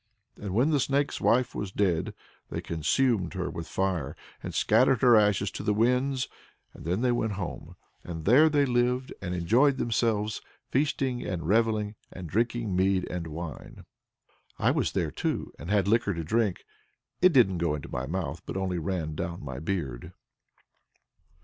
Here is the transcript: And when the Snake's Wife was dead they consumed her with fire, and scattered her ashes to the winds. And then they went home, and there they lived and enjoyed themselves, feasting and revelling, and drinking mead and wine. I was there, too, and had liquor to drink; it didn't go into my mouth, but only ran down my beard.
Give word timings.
And 0.35 0.55
when 0.55 0.71
the 0.71 0.79
Snake's 0.79 1.21
Wife 1.21 1.53
was 1.53 1.71
dead 1.71 2.15
they 2.49 2.59
consumed 2.59 3.35
her 3.35 3.51
with 3.51 3.67
fire, 3.67 4.15
and 4.41 4.51
scattered 4.51 5.03
her 5.03 5.15
ashes 5.15 5.51
to 5.51 5.61
the 5.61 5.75
winds. 5.75 6.27
And 6.73 6.85
then 6.85 7.01
they 7.01 7.11
went 7.11 7.33
home, 7.33 7.75
and 8.03 8.25
there 8.25 8.49
they 8.49 8.65
lived 8.65 9.13
and 9.21 9.35
enjoyed 9.35 9.77
themselves, 9.77 10.41
feasting 10.71 11.21
and 11.23 11.47
revelling, 11.47 11.93
and 12.11 12.27
drinking 12.27 12.75
mead 12.75 13.07
and 13.11 13.27
wine. 13.27 13.85
I 14.57 14.71
was 14.71 14.93
there, 14.93 15.11
too, 15.11 15.53
and 15.59 15.69
had 15.69 15.87
liquor 15.87 16.15
to 16.15 16.23
drink; 16.23 16.65
it 17.21 17.31
didn't 17.31 17.59
go 17.59 17.75
into 17.75 17.87
my 17.87 18.07
mouth, 18.07 18.41
but 18.47 18.57
only 18.57 18.79
ran 18.79 19.13
down 19.13 19.45
my 19.45 19.59
beard. 19.59 20.13